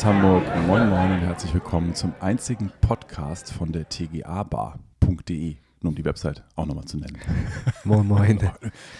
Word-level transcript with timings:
Aus 0.00 0.06
Hamburg, 0.06 0.44
moin 0.66 0.88
moin 0.88 1.12
und 1.12 1.20
herzlich 1.20 1.52
willkommen 1.52 1.94
zum 1.94 2.14
einzigen 2.20 2.72
Podcast 2.80 3.52
von 3.52 3.70
der 3.70 3.86
tgabar.de, 3.86 5.56
nur 5.82 5.90
um 5.90 5.94
die 5.94 6.06
Website 6.06 6.42
auch 6.56 6.64
nochmal 6.64 6.86
zu 6.86 6.96
nennen. 6.96 7.18
Moin 7.84 8.06
Moin. 8.08 8.40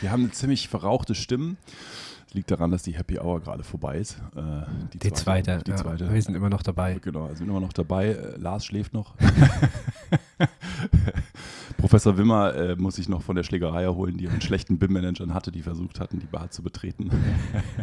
Wir 0.03 0.11
haben 0.11 0.25
eine 0.25 0.31
ziemlich 0.33 0.69
verrauchte 0.69 1.15
Stimmen. 1.15 1.57
Das 2.27 2.35
liegt 2.35 2.51
daran, 2.51 2.71
dass 2.71 2.83
die 2.83 2.99
Happy 2.99 3.19
Hour 3.19 3.41
gerade 3.41 3.63
vorbei 3.65 3.97
ist. 3.97 4.21
Äh, 4.37 4.67
Die 4.93 5.11
zweite. 5.15 5.63
Die 5.65 5.71
ja. 5.71 5.79
zweite. 5.79 6.13
Wir 6.13 6.21
sind 6.21 6.35
immer 6.35 6.51
noch 6.51 6.63
dabei. 6.63 6.99
Genau, 7.01 7.23
also 7.23 7.37
sind 7.37 7.49
immer 7.49 7.61
noch 7.61 7.73
dabei. 7.73 8.09
Äh, 8.09 8.37
Lars 8.37 8.67
schläft 8.67 8.93
noch. 8.93 9.15
Professor 11.81 12.19
Wimmer 12.19 12.55
äh, 12.55 12.77
muss 12.77 12.97
sich 12.97 13.09
noch 13.09 13.23
von 13.23 13.37
der 13.37 13.43
Schlägerei 13.43 13.83
erholen, 13.83 14.19
die 14.19 14.27
er 14.27 14.33
mit 14.33 14.45
schlechten 14.45 14.79
BIM-Managern 14.79 15.33
hatte, 15.33 15.51
die 15.51 15.63
versucht 15.63 15.99
hatten, 15.99 16.19
die 16.19 16.27
Bar 16.27 16.51
zu 16.51 16.63
betreten. 16.63 17.11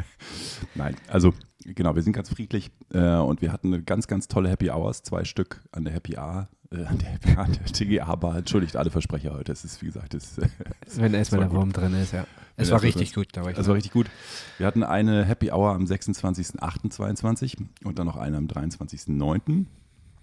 Nein, 0.75 0.95
also 1.07 1.33
genau, 1.65 1.95
wir 1.95 2.03
sind 2.03 2.13
ganz 2.13 2.29
friedlich 2.29 2.69
äh, 2.93 3.15
und 3.15 3.41
wir 3.41 3.51
hatten 3.51 3.73
eine 3.73 3.81
ganz, 3.81 4.07
ganz 4.07 4.27
tolle 4.27 4.49
Happy 4.49 4.69
Hours, 4.69 5.01
zwei 5.01 5.23
Stück 5.23 5.63
an 5.71 5.83
der 5.83 5.93
Happy 5.93 6.15
A, 6.15 6.47
äh, 6.71 6.85
an 6.85 6.99
der 6.99 7.09
Happy 7.09 7.31
A, 7.31 7.41
an 7.41 7.53
der 7.53 7.65
TGA-Bar. 7.65 8.37
Entschuldigt 8.37 8.75
alle 8.75 8.91
Versprecher 8.91 9.33
heute. 9.33 9.51
Es 9.51 9.65
ist, 9.65 9.81
wie 9.81 9.87
gesagt, 9.87 10.13
es, 10.13 10.39
Wenn 10.95 11.15
erstmal 11.15 11.41
der 11.41 11.51
Wurm 11.51 11.73
drin 11.73 11.95
ist, 11.95 12.13
ja. 12.13 12.25
Es 12.55 12.71
war 12.71 12.81
richtig 12.81 13.13
gut. 13.13 13.29
Da 13.33 13.43
war 13.43 13.51
ich 13.51 13.57
das 13.57 13.67
war 13.67 13.75
richtig 13.75 13.93
gut. 13.93 14.07
Wir 14.57 14.67
hatten 14.67 14.83
eine 14.83 15.25
Happy 15.25 15.51
Hour 15.51 15.73
am 15.73 15.85
26.08.22 15.85 17.57
und 17.83 17.99
dann 17.99 18.07
noch 18.07 18.17
eine 18.17 18.37
am 18.37 18.45
23.09. 18.45 19.65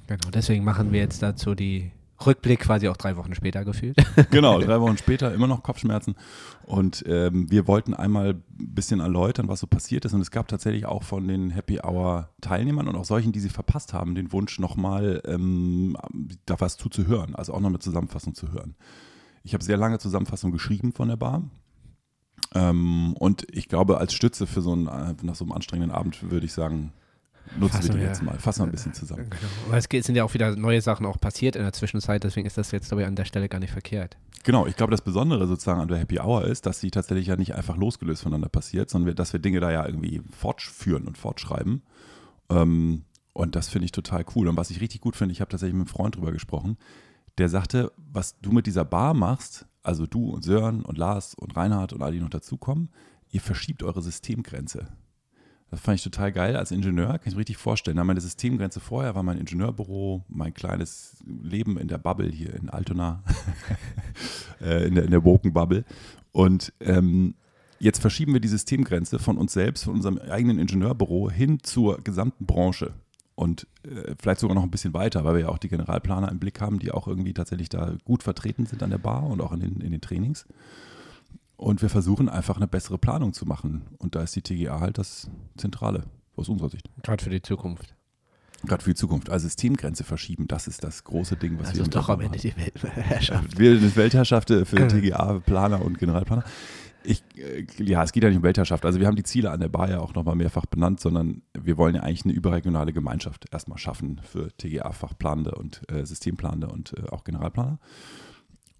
genau, 0.07 0.31
deswegen 0.33 0.65
machen 0.65 0.93
wir 0.93 1.01
jetzt 1.01 1.23
dazu 1.23 1.55
die 1.55 1.93
Rückblick 2.27 2.61
quasi 2.61 2.89
auch 2.89 2.97
drei 2.97 3.17
Wochen 3.17 3.35
später 3.35 3.65
gefühlt. 3.65 3.97
Genau, 4.31 4.59
drei 4.61 4.81
Wochen 4.81 4.97
später 4.99 5.33
immer 5.35 5.47
noch 5.47 5.63
Kopfschmerzen. 5.63 6.15
Und 6.65 7.05
ähm, 7.07 7.51
wir 7.51 7.67
wollten 7.67 7.95
einmal 7.95 8.31
ein 8.31 8.43
bisschen 8.75 9.01
erläutern, 9.01 9.49
was 9.49 9.61
so 9.61 9.67
passiert 9.67 10.05
ist. 10.05 10.13
Und 10.13 10.21
es 10.21 10.31
gab 10.31 10.49
tatsächlich 10.49 10.87
auch 10.87 11.03
von 11.03 11.29
den 11.29 11.51
Happy 11.51 11.81
Hour 11.81 12.31
Teilnehmern 12.41 12.89
und 12.89 12.97
auch 12.97 13.05
solchen, 13.05 13.33
die 13.33 13.41
sie 13.41 13.49
verpasst 13.49 13.93
haben, 13.93 14.15
den 14.15 14.33
Wunsch, 14.33 14.59
nochmal 14.59 15.23
ähm, 15.27 15.97
da 16.47 16.61
was 16.61 16.77
zuzuhören, 16.77 17.35
also 17.35 17.53
auch 17.53 17.61
noch 17.61 17.69
eine 17.69 17.79
Zusammenfassung 17.79 18.35
zu 18.35 18.53
hören. 18.53 18.75
Ich 19.43 19.53
habe 19.55 19.63
sehr 19.63 19.77
lange 19.77 19.99
Zusammenfassung 19.99 20.53
geschrieben 20.53 20.93
von 20.93 21.09
der 21.09 21.17
Bar. 21.17 21.43
Ähm, 22.55 23.15
und 23.19 23.47
ich 23.51 23.69
glaube, 23.69 23.99
als 23.99 24.15
Stütze 24.15 24.47
für 24.47 24.63
so 24.63 24.73
einen, 24.73 24.87
äh, 24.87 25.15
nach 25.23 25.35
so 25.35 25.45
einem 25.45 25.53
anstrengenden 25.53 25.95
Abend 25.95 26.31
würde 26.31 26.47
ich 26.47 26.53
sagen, 26.53 26.93
nutzen 27.59 27.77
Fassen 27.77 27.89
wir 27.89 27.95
die 27.95 28.01
wir- 28.01 28.07
jetzt 28.09 28.23
mal. 28.23 28.39
Fassen 28.39 28.61
wir 28.61 28.65
ein 28.67 28.71
bisschen 28.73 28.95
zusammen. 28.95 29.29
Genau. 29.31 29.43
Aber 29.69 29.77
es 29.79 29.85
sind 30.07 30.15
ja 30.17 30.25
auch 30.25 30.35
wieder 30.35 30.57
neue 30.57 30.81
Sachen 30.81 31.07
auch 31.07 31.21
passiert 31.21 31.57
in 31.57 31.63
der 31.63 31.73
Zwischenzeit, 31.73 32.25
deswegen 32.25 32.47
ist 32.47 32.57
das 32.59 32.71
jetzt, 32.71 32.89
glaube 32.89 33.03
ich, 33.03 33.09
an 33.09 33.17
der 33.17 33.25
Stelle 33.25 33.49
gar 33.49 33.59
nicht 33.61 33.73
verkehrt. 33.73 34.17
Genau, 34.45 34.67
ich 34.67 34.77
glaube, 34.77 34.91
das 34.91 35.01
Besondere 35.01 35.47
sozusagen 35.47 35.81
an 35.81 35.89
der 35.89 35.99
Happy 35.99 36.19
Hour 36.21 36.45
ist, 36.45 36.67
dass 36.67 36.81
sie 36.81 36.91
tatsächlich 36.91 37.29
ja 37.29 37.37
nicht 37.37 37.55
einfach 37.55 37.77
losgelöst 37.77 38.23
voneinander 38.23 38.49
passiert, 38.51 38.91
sondern 38.91 39.07
wir, 39.07 39.15
dass 39.15 39.33
wir 39.33 39.41
Dinge 39.41 39.61
da 39.61 39.71
ja 39.71 39.87
irgendwie 39.87 40.21
fortführen 40.37 41.07
und 41.07 41.17
fortschreiben. 41.17 41.83
Ähm, 42.51 43.05
und 43.33 43.57
das 43.57 43.69
finde 43.69 43.87
ich 43.87 43.93
total 43.93 44.25
cool. 44.37 44.49
Und 44.49 44.57
was 44.57 44.71
ich 44.71 44.81
richtig 44.81 45.01
gut 45.01 45.17
finde, 45.17 45.33
ich 45.33 45.41
habe 45.41 45.51
tatsächlich 45.51 45.75
mit 45.75 45.89
einem 45.89 45.95
Freund 45.95 46.17
drüber 46.17 46.31
gesprochen, 46.33 46.77
der 47.39 47.49
sagte, 47.49 47.91
was 47.97 48.39
du 48.41 48.53
mit 48.53 48.67
dieser 48.67 48.85
Bar 48.85 49.15
machst, 49.15 49.67
also 49.83 50.07
du 50.07 50.31
und 50.31 50.45
Sören 50.45 50.83
und 50.83 50.99
Lars 50.99 51.35
und 51.35 51.57
Reinhard 51.57 51.93
und 51.93 52.03
alle, 52.03 52.13
die 52.13 52.21
noch 52.21 52.31
dazukommen, 52.31 52.91
ihr 53.31 53.41
verschiebt 53.41 53.83
eure 53.83 54.03
Systemgrenze. 54.03 54.89
Das 55.75 55.83
fand 55.83 55.99
ich 55.99 56.05
total 56.05 56.31
geil 56.31 56.55
als 56.55 56.71
Ingenieur, 56.71 57.09
kann 57.09 57.21
ich 57.25 57.35
mir 57.35 57.41
richtig 57.41 57.57
vorstellen. 57.57 57.97
Na, 57.97 58.05
meine 58.05 58.21
Systemgrenze 58.21 58.79
vorher 58.79 59.17
war 59.17 59.25
mein 59.25 59.39
Ingenieurbüro, 59.39 60.23
mein 60.29 60.55
kleines 60.55 61.17
Leben 61.27 61.79
in 61.79 61.89
der 61.89 61.99
Bubble 61.99 62.31
hier 62.31 62.55
in 62.55 62.69
Altona, 62.69 63.25
äh, 64.61 64.87
in 64.87 64.95
der, 64.95 65.05
in 65.05 65.11
der 65.11 65.25
Woken 65.25 65.53
Bubble. 65.53 65.85
Und 66.31 66.73
ähm, 66.79 67.35
jetzt 67.81 68.01
verschieben 68.01 68.35
wir 68.35 68.41
die 68.41 68.49
Systemgrenze 68.49 69.19
von 69.19 69.37
uns 69.37 69.53
selbst, 69.53 69.85
von 69.85 69.95
unserem 69.95 70.19
eigenen 70.19 70.61
Ingenieurbüro 70.61 71.29
hin 71.29 71.59
zur 71.61 71.99
gesamten 72.05 72.47
Branche. 72.47 72.93
Und 73.35 73.67
äh, 73.83 74.15
vielleicht 74.23 74.39
sogar 74.39 74.55
noch 74.55 74.63
ein 74.63 74.71
bisschen 74.71 74.95
weiter, 74.95 75.25
weil 75.25 75.35
wir 75.35 75.41
ja 75.41 75.49
auch 75.49 75.59
die 75.59 75.69
Generalplaner 75.69 76.31
im 76.31 76.39
Blick 76.39 76.61
haben, 76.61 76.79
die 76.79 76.93
auch 76.93 77.09
irgendwie 77.09 77.35
tatsächlich 77.35 77.69
da 77.69 77.97
gut 78.05 78.23
vertreten 78.23 78.67
sind 78.67 78.85
an 78.85 78.91
der 78.91 78.99
Bar 78.99 79.25
und 79.25 79.41
auch 79.41 79.51
in 79.51 79.59
den, 79.59 79.81
in 79.81 79.91
den 79.91 80.01
Trainings. 80.01 80.47
Und 81.57 81.83
wir 81.83 81.89
versuchen 81.89 82.29
einfach 82.29 82.57
eine 82.57 82.67
bessere 82.67 82.99
Planung 82.99 83.33
zu 83.33 83.47
machen. 83.47 83.83
Und 83.99 84.15
da 84.15 84.23
ist 84.23 84.35
die 84.37 84.43
TGA 84.43 84.81
halt 84.81 84.99
das 84.99 85.31
Zentrale, 85.57 86.05
aus 86.37 86.49
unserer 86.49 86.69
Sicht. 86.69 86.91
Gerade 87.03 87.23
für 87.23 87.31
die 87.31 87.43
Zukunft. 87.43 87.95
Gerade 88.67 88.83
für 88.83 88.91
die 88.91 88.97
Zukunft. 88.97 89.31
Also 89.31 89.45
Systemgrenze 89.45 90.05
verschieben, 90.05 90.49
das 90.49 90.67
ist 90.67 90.83
das 90.83 91.05
große 91.05 91.37
Ding, 91.37 91.59
was 91.59 91.69
Also 91.69 91.79
wir 91.79 91.83
ist 91.85 91.95
doch 91.95 92.09
am 92.09 92.21
Ende 92.21 92.39
die 92.39 92.55
Weltherrschaft. 92.57 93.59
Wir 93.59 93.79
sind 93.79 93.97
Weltherrschaft 93.97 94.49
für 94.49 94.65
TGA-Planer 94.89 95.83
und 95.85 95.99
Generalplaner. 95.99 96.45
Ich, 97.07 97.23
äh, 97.37 97.67
ja, 97.83 98.03
es 98.03 98.13
geht 98.13 98.23
ja 98.23 98.31
nicht 98.31 98.39
um 98.39 98.43
Weltherrschaft. 98.43 98.87
Also 98.87 98.99
wir 98.99 99.07
haben 99.07 99.17
die 99.17 99.23
Ziele 99.23 99.51
an 99.51 99.61
der 99.61 99.69
Bar 99.69 99.91
ja 99.91 100.01
auch 100.01 100.15
nochmal 100.15 100.37
mehrfach 100.37 100.65
benannt, 100.67 101.01
sondern 101.01 101.43
wir 101.53 101.77
wollen 101.77 101.95
ja 101.95 102.03
eigentlich 102.03 102.25
eine 102.25 102.33
überregionale 102.33 102.95
Gemeinschaft 102.95 103.47
erstmal 103.53 103.79
schaffen 103.79 104.21
für 104.25 104.49
TGA-Fachplanende 104.57 105.55
und 105.55 105.83
äh, 105.93 106.07
Systemplanende 106.07 106.69
und 106.69 106.95
äh, 106.97 107.09
auch 107.11 107.25
Generalplaner. 107.25 107.79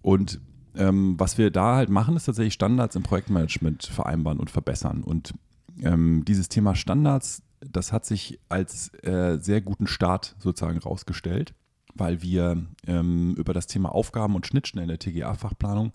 Und 0.01 0.41
ähm, 0.77 1.15
was 1.17 1.37
wir 1.37 1.51
da 1.51 1.75
halt 1.75 1.89
machen, 1.89 2.15
ist 2.15 2.25
tatsächlich 2.25 2.53
Standards 2.53 2.95
im 2.95 3.03
Projektmanagement 3.03 3.85
vereinbaren 3.85 4.39
und 4.39 4.49
verbessern. 4.49 5.03
Und 5.03 5.33
ähm, 5.81 6.23
dieses 6.25 6.49
Thema 6.49 6.75
Standards, 6.75 7.43
das 7.59 7.91
hat 7.91 8.05
sich 8.05 8.39
als 8.49 8.93
äh, 9.03 9.37
sehr 9.39 9.61
guten 9.61 9.87
Start 9.87 10.35
sozusagen 10.39 10.79
rausgestellt, 10.79 11.53
weil 11.93 12.21
wir 12.21 12.65
ähm, 12.87 13.35
über 13.37 13.53
das 13.53 13.67
Thema 13.67 13.89
Aufgaben 13.89 14.35
und 14.35 14.45
Schnittstellen 14.45 14.87
der 14.87 14.99
TGA-Fachplanung 14.99 15.93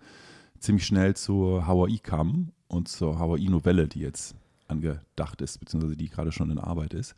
ziemlich 0.59 0.87
schnell 0.87 1.15
zur 1.15 1.67
HAI 1.67 1.99
kamen 2.03 2.53
und 2.69 2.89
zur 2.89 3.19
HAI-Novelle, 3.19 3.89
die 3.89 4.01
jetzt 4.01 4.35
angedacht 4.69 5.43
ist, 5.43 5.59
beziehungsweise 5.59 5.97
die 5.97 6.09
gerade 6.09 6.33
schon 6.33 6.51
in 6.51 6.59
Arbeit 6.59 6.95
ist. 6.95 7.15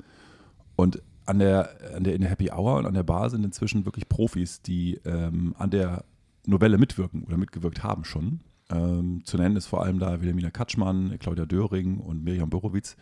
Und 0.76 1.02
an 1.26 1.38
der, 1.38 1.70
an 1.94 2.04
der, 2.04 2.14
in 2.14 2.22
der 2.22 2.30
Happy 2.30 2.50
Hour 2.50 2.78
und 2.78 2.86
an 2.86 2.94
der 2.94 3.02
Bar 3.02 3.30
sind 3.30 3.44
inzwischen 3.44 3.84
wirklich 3.84 4.08
Profis, 4.08 4.62
die 4.62 4.94
ähm, 5.04 5.54
an 5.58 5.70
der 5.70 6.04
Novelle 6.46 6.78
mitwirken 6.78 7.24
oder 7.24 7.36
mitgewirkt 7.36 7.82
haben 7.82 8.04
schon. 8.04 8.40
Ähm, 8.70 9.22
zu 9.24 9.36
nennen 9.36 9.56
ist 9.56 9.66
vor 9.66 9.82
allem 9.82 9.98
da 9.98 10.20
Wilhelmina 10.20 10.50
Katschmann, 10.50 11.18
Claudia 11.18 11.46
Döring 11.46 11.98
und 11.98 12.24
Miriam 12.24 12.50
Borowitz, 12.50 12.96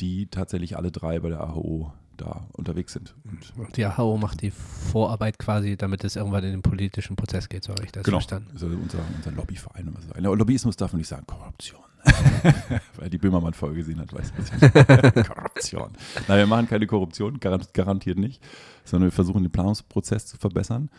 die 0.00 0.26
tatsächlich 0.26 0.76
alle 0.76 0.90
drei 0.90 1.20
bei 1.20 1.28
der 1.28 1.40
AHO 1.40 1.92
da 2.16 2.46
unterwegs 2.52 2.92
sind. 2.92 3.14
Und 3.56 3.76
die 3.76 3.84
AHO 3.84 4.16
macht 4.16 4.42
die 4.42 4.50
Vorarbeit 4.50 5.38
quasi, 5.38 5.76
damit 5.76 6.04
es 6.04 6.16
irgendwann 6.16 6.44
in 6.44 6.52
den 6.52 6.62
politischen 6.62 7.16
Prozess 7.16 7.48
geht, 7.48 7.64
so 7.64 7.72
habe 7.72 7.84
ich 7.84 7.92
das 7.92 8.04
genau, 8.04 8.18
verstanden. 8.18 8.50
also 8.52 8.66
unser, 8.66 8.98
unser 9.16 9.32
Lobbyverein. 9.32 9.88
oder 9.88 10.00
so. 10.00 10.12
Der 10.12 10.22
Lobbyismus 10.22 10.76
darf 10.76 10.92
man 10.92 10.98
nicht 10.98 11.08
sagen, 11.08 11.26
Korruption. 11.26 11.80
Weil 12.96 13.08
die 13.08 13.18
Böhmermann-Folge 13.18 13.76
gesehen 13.76 13.98
hat, 13.98 14.12
weiß 14.12 14.32
was 14.36 14.52
ich 14.52 14.60
meine. 14.60 15.24
Korruption. 15.24 15.90
Nein, 16.28 16.38
wir 16.38 16.46
machen 16.46 16.68
keine 16.68 16.86
Korruption, 16.86 17.40
garant, 17.40 17.72
garantiert 17.72 18.18
nicht, 18.18 18.42
sondern 18.84 19.08
wir 19.08 19.12
versuchen 19.12 19.42
den 19.42 19.50
Planungsprozess 19.50 20.26
zu 20.26 20.36
verbessern. 20.36 20.90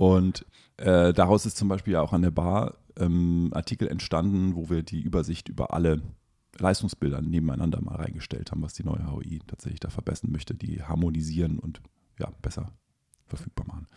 Und 0.00 0.46
äh, 0.78 1.12
daraus 1.12 1.44
ist 1.44 1.58
zum 1.58 1.68
Beispiel 1.68 1.96
auch 1.96 2.14
an 2.14 2.22
der 2.22 2.30
Bar 2.30 2.78
ähm, 2.96 3.50
Artikel 3.52 3.86
entstanden, 3.86 4.56
wo 4.56 4.70
wir 4.70 4.82
die 4.82 5.02
Übersicht 5.02 5.50
über 5.50 5.74
alle 5.74 6.00
Leistungsbilder 6.58 7.20
nebeneinander 7.20 7.82
mal 7.82 7.96
reingestellt 7.96 8.50
haben, 8.50 8.62
was 8.62 8.72
die 8.72 8.82
neue 8.82 9.06
HOI 9.12 9.40
tatsächlich 9.46 9.80
da 9.80 9.90
verbessern 9.90 10.32
möchte, 10.32 10.54
die 10.54 10.82
harmonisieren 10.82 11.58
und 11.58 11.82
ja, 12.18 12.30
besser 12.40 12.72
verfügbar 13.26 13.66
machen. 13.66 13.88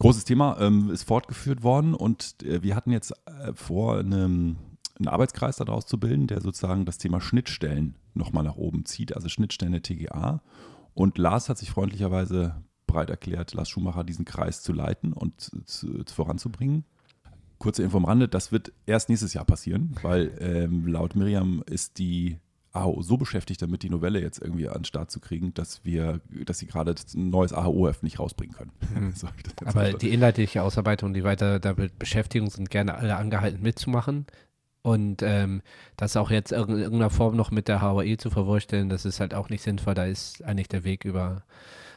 Großes 0.00 0.24
Thema 0.24 0.56
ähm, 0.58 0.90
ist 0.90 1.04
fortgeführt 1.04 1.62
worden 1.62 1.94
und 1.94 2.42
äh, 2.42 2.64
wir 2.64 2.74
hatten 2.74 2.90
jetzt 2.90 3.12
äh, 3.26 3.52
vor, 3.54 4.00
einem, 4.00 4.56
einen 4.98 5.06
Arbeitskreis 5.06 5.58
daraus 5.58 5.86
zu 5.86 6.00
bilden, 6.00 6.26
der 6.26 6.40
sozusagen 6.40 6.86
das 6.86 6.98
Thema 6.98 7.20
Schnittstellen 7.20 7.94
nochmal 8.14 8.42
nach 8.42 8.56
oben 8.56 8.84
zieht, 8.84 9.14
also 9.14 9.28
Schnittstellen 9.28 9.74
der 9.74 9.82
TGA. 9.82 10.42
Und 10.92 11.18
Lars 11.18 11.48
hat 11.48 11.58
sich 11.58 11.70
freundlicherweise 11.70 12.64
bereit 12.94 13.10
erklärt, 13.10 13.54
Lars 13.54 13.68
Schumacher 13.68 14.04
diesen 14.04 14.24
Kreis 14.24 14.62
zu 14.62 14.72
leiten 14.72 15.12
und 15.12 15.40
zu, 15.40 15.62
zu, 16.04 16.14
voranzubringen. 16.14 16.84
Kurze 17.58 17.82
Info 17.82 17.96
am 17.96 18.04
Rande, 18.04 18.28
das 18.28 18.52
wird 18.52 18.72
erst 18.86 19.08
nächstes 19.08 19.34
Jahr 19.34 19.44
passieren, 19.44 19.96
weil 20.02 20.36
ähm, 20.40 20.86
laut 20.86 21.16
Miriam 21.16 21.62
ist 21.66 21.98
die 21.98 22.38
AHO 22.72 23.02
so 23.02 23.16
beschäftigt 23.16 23.62
damit, 23.62 23.84
die 23.84 23.90
Novelle 23.90 24.20
jetzt 24.20 24.42
irgendwie 24.42 24.68
an 24.68 24.78
den 24.78 24.84
Start 24.84 25.10
zu 25.10 25.20
kriegen, 25.20 25.54
dass 25.54 25.84
wir, 25.84 26.20
dass 26.44 26.58
sie 26.58 26.66
gerade 26.66 26.94
ein 27.14 27.30
neues 27.30 27.52
AHO-Heft 27.52 28.02
nicht 28.02 28.18
rausbringen 28.18 28.54
können. 28.54 28.72
Mhm. 28.94 29.12
So 29.14 29.28
Aber 29.28 29.70
verstanden. 29.70 29.98
die 30.00 30.12
inhaltliche 30.12 30.62
Ausarbeitung 30.62 31.08
und 31.10 31.14
die 31.14 31.24
weitere 31.24 31.60
damit 31.60 31.98
Beschäftigung 31.98 32.50
sind 32.50 32.70
gerne 32.70 32.94
alle 32.94 33.16
angehalten 33.16 33.62
mitzumachen. 33.62 34.26
Und 34.82 35.22
ähm, 35.22 35.62
das 35.96 36.16
auch 36.16 36.30
jetzt 36.30 36.52
in 36.52 36.58
irgendeiner 36.58 37.08
Form 37.08 37.36
noch 37.36 37.50
mit 37.50 37.68
der 37.68 37.80
HAI 37.80 38.16
zu 38.16 38.28
verwursteln, 38.28 38.90
das 38.90 39.06
ist 39.06 39.18
halt 39.18 39.32
auch 39.32 39.48
nicht 39.48 39.62
sinnvoll. 39.62 39.94
Da 39.94 40.04
ist 40.04 40.42
eigentlich 40.44 40.68
der 40.68 40.84
Weg 40.84 41.06
über 41.06 41.44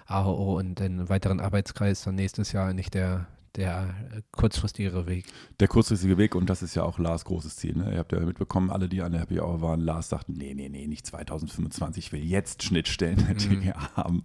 AHO 0.07 0.57
und 0.57 0.79
den 0.79 1.09
weiteren 1.09 1.39
Arbeitskreis 1.39 2.03
dann 2.03 2.15
nächstes 2.15 2.51
Jahr 2.51 2.73
nicht 2.73 2.93
der, 2.93 3.27
der 3.57 3.93
kurzfristigere 4.31 5.07
Weg. 5.07 5.25
Der 5.59 5.67
kurzfristige 5.67 6.17
Weg 6.17 6.35
und 6.35 6.49
das 6.49 6.61
ist 6.61 6.75
ja 6.75 6.83
auch 6.83 6.99
Lars 6.99 7.25
großes 7.25 7.57
Ziel. 7.57 7.75
Ne? 7.75 7.91
Ihr 7.91 7.99
habt 7.99 8.11
ja 8.11 8.19
mitbekommen, 8.19 8.69
alle, 8.69 8.87
die 8.87 9.01
an 9.01 9.11
der 9.11 9.21
Happy 9.21 9.39
Hour 9.39 9.61
waren, 9.61 9.81
Lars 9.81 10.09
sagten, 10.09 10.33
nee, 10.33 10.53
nee, 10.53 10.69
nee, 10.69 10.87
nicht 10.87 11.05
2025, 11.05 12.05
ich 12.05 12.11
will 12.13 12.23
jetzt 12.23 12.63
Schnittstellen 12.63 13.17
der 13.17 13.33
Mhm. 13.33 13.61
TGA 13.61 13.95
haben 13.95 14.23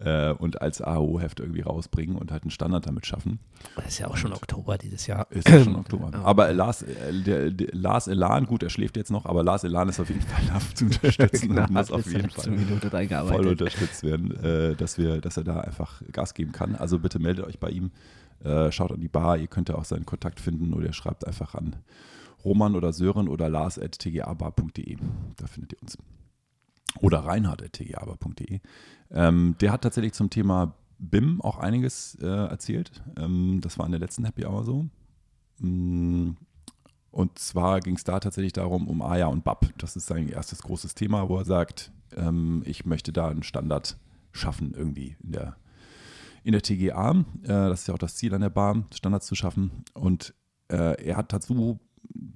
äh, 0.00 0.32
und 0.32 0.60
als 0.60 0.80
AO-Heft 0.82 1.40
irgendwie 1.40 1.62
rausbringen 1.62 2.16
und 2.16 2.30
halt 2.30 2.42
einen 2.42 2.50
Standard 2.50 2.86
damit 2.86 3.06
schaffen. 3.06 3.38
Das 3.76 3.86
ist 3.86 3.98
ja 3.98 4.08
auch 4.08 4.16
schon 4.16 4.32
Oktober 4.32 4.78
dieses 4.78 5.06
Jahr. 5.06 5.26
Ist 5.30 5.48
ja 5.48 5.64
schon 5.64 5.76
Oktober. 5.76 6.10
Ja. 6.12 6.22
Aber 6.22 6.52
Lars, 6.52 6.82
äh, 6.82 7.22
der, 7.24 7.50
der, 7.50 7.68
Lars 7.72 8.06
Elan, 8.06 8.46
gut, 8.46 8.62
er 8.62 8.70
schläft 8.70 8.96
jetzt 8.96 9.10
noch, 9.10 9.26
aber 9.26 9.42
Lars 9.42 9.64
Elan 9.64 9.88
ist 9.88 9.98
auf 9.98 10.08
jeden 10.08 10.22
Fall 10.22 10.42
da 10.46 10.60
zu 10.74 10.84
unterstützen 10.84 11.50
und 11.58 11.70
muss 11.70 11.90
auf 11.90 12.06
jeden 12.06 12.30
Fall 12.30 12.58
voll 13.26 13.46
unterstützt 13.48 14.02
werden, 14.02 14.36
äh, 14.44 14.76
dass, 14.76 14.98
wir, 14.98 15.20
dass 15.20 15.36
er 15.36 15.44
da 15.44 15.60
einfach 15.60 16.02
Gas 16.12 16.34
geben 16.34 16.52
kann. 16.52 16.74
Also 16.76 16.98
bitte 16.98 17.18
meldet 17.18 17.46
euch 17.46 17.58
bei 17.58 17.70
ihm, 17.70 17.90
äh, 18.44 18.70
schaut 18.72 18.92
an 18.92 19.00
die 19.00 19.08
Bar, 19.08 19.36
ihr 19.38 19.46
könnt 19.46 19.68
ja 19.68 19.74
auch 19.76 19.84
seinen 19.84 20.06
Kontakt 20.06 20.40
finden 20.40 20.74
oder 20.74 20.86
ihr 20.86 20.92
schreibt 20.92 21.26
einfach 21.26 21.54
an 21.54 21.76
Roman 22.44 22.76
oder 22.76 22.92
Sören 22.92 23.28
oder 23.28 23.48
lars.tgabar.de. 23.48 24.96
Da 25.36 25.46
findet 25.46 25.72
ihr 25.72 25.82
uns. 25.82 25.98
Oder 27.00 27.20
reinhard.tgabar.de. 27.20 28.60
Ähm, 29.10 29.56
der 29.60 29.72
hat 29.72 29.82
tatsächlich 29.82 30.12
zum 30.14 30.30
Thema 30.30 30.74
BIM 30.98 31.40
auch 31.40 31.58
einiges 31.58 32.16
äh, 32.20 32.26
erzählt. 32.26 33.02
Ähm, 33.18 33.60
das 33.60 33.78
war 33.78 33.86
in 33.86 33.92
der 33.92 34.00
letzten 34.00 34.24
Happy 34.24 34.44
Hour 34.46 34.64
so. 34.64 34.86
Mm, 35.58 36.32
Und 37.10 37.38
zwar 37.38 37.80
ging 37.80 37.96
es 37.96 38.04
da 38.04 38.20
tatsächlich 38.20 38.52
darum, 38.52 38.88
um 38.88 39.02
AYA 39.02 39.26
und 39.26 39.44
BAP. 39.44 39.72
Das 39.78 39.96
ist 39.96 40.06
sein 40.06 40.28
erstes 40.28 40.62
großes 40.62 40.94
Thema, 40.94 41.28
wo 41.28 41.38
er 41.38 41.44
sagt, 41.44 41.92
ähm, 42.16 42.62
ich 42.64 42.86
möchte 42.86 43.12
da 43.12 43.28
einen 43.28 43.42
Standard 43.42 43.98
schaffen 44.32 44.74
irgendwie 44.74 45.16
in 45.22 45.32
der, 45.32 45.56
in 46.48 46.52
der 46.52 46.62
TGA. 46.62 47.10
Äh, 47.42 47.46
das 47.46 47.80
ist 47.82 47.88
ja 47.88 47.94
auch 47.94 47.98
das 47.98 48.16
Ziel 48.16 48.32
an 48.34 48.40
der 48.40 48.48
Bar, 48.48 48.84
Standards 48.94 49.26
zu 49.26 49.34
schaffen. 49.34 49.70
Und 49.92 50.32
äh, 50.72 51.04
er 51.04 51.18
hat 51.18 51.30
dazu 51.34 51.78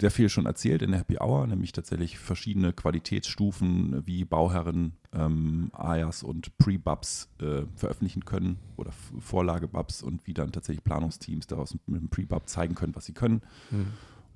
sehr 0.00 0.10
viel 0.10 0.28
schon 0.28 0.44
erzählt 0.44 0.82
in 0.82 0.90
der 0.90 1.00
Happy 1.00 1.16
Hour, 1.18 1.46
nämlich 1.46 1.72
tatsächlich 1.72 2.18
verschiedene 2.18 2.74
Qualitätsstufen, 2.74 4.06
wie 4.06 4.24
Bauherren 4.26 4.92
ähm, 5.14 5.70
AYAs 5.72 6.22
und 6.24 6.56
Pre-Bubs 6.58 7.30
äh, 7.40 7.62
veröffentlichen 7.74 8.24
können 8.26 8.58
oder 8.76 8.92
Vorlage-Bubs 9.18 10.02
und 10.02 10.26
wie 10.26 10.34
dann 10.34 10.52
tatsächlich 10.52 10.84
Planungsteams 10.84 11.46
daraus 11.46 11.74
mit 11.86 12.02
dem 12.02 12.08
Pre-Bub 12.10 12.48
zeigen 12.48 12.74
können, 12.74 12.94
was 12.94 13.06
sie 13.06 13.14
können 13.14 13.40
Mhm. 13.70 13.86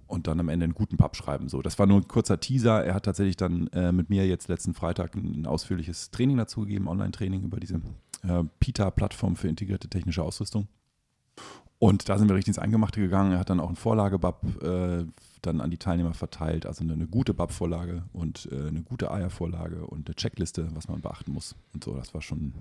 und 0.07 0.27
dann 0.27 0.41
am 0.41 0.49
Ende 0.49 0.65
einen 0.65 0.75
guten 0.75 0.97
Pub 0.97 1.17
schreiben. 1.17 1.49
So, 1.49 1.61
das 1.61 1.79
war 1.79 1.87
nur 1.87 1.99
ein 1.99 2.09
kurzer 2.09 2.41
Teaser. 2.41 2.85
Er 2.85 2.95
hat 2.95 3.05
tatsächlich 3.05 3.37
dann 3.37 3.67
äh, 3.69 3.93
mit 3.93 4.09
mir 4.09 4.27
jetzt 4.27 4.49
letzten 4.49 4.73
Freitag 4.73 5.17
ein, 5.17 5.43
ein 5.43 5.47
ausführliches 5.47 6.11
Training 6.13 6.39
dazu 6.39 6.61
gegeben, 6.61 6.89
Online-Training 6.89 7.43
über 7.43 7.61
diese 7.61 7.81
äh, 8.23 8.45
PITA-Plattform 8.61 9.37
für 9.37 9.49
integrierte 9.49 9.89
technische 9.89 10.23
Ausrüstung. 10.23 10.69
Und 11.79 12.09
da 12.09 12.19
sind 12.19 12.29
wir 12.29 12.35
richtig 12.35 12.57
ins 12.57 12.59
Eingemachte 12.59 13.01
gegangen. 13.01 13.33
Er 13.33 13.39
hat 13.39 13.51
dann 13.51 13.61
auch 13.61 13.67
einen 13.67 13.77
Vorlage-Bub 13.77 14.63
äh, 14.63 15.05
dann 15.43 15.61
an 15.61 15.71
die 15.71 15.79
Teilnehmer 15.79 16.15
verteilt, 16.15 16.65
also 16.67 16.83
eine, 16.83 16.95
eine 16.95 17.07
gute 17.07 17.35
Bub-Vorlage 17.35 18.05
und 18.13 18.49
äh, 18.51 18.69
eine 18.69 18.83
gute 18.83 19.11
Eiervorlage 19.11 19.87
und 19.87 20.09
eine 20.09 20.15
Checkliste, 20.15 20.69
was 20.75 20.89
man 20.89 21.03
beachten 21.03 21.33
muss. 21.33 21.55
Und 21.75 21.85
so, 21.85 21.95
das 21.95 22.15
war 22.15 22.23
schon 22.23 22.55